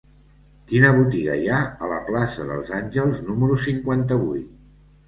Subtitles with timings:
[0.71, 4.53] Quina botiga hi ha a la plaça dels Àngels número cinquanta-vuit?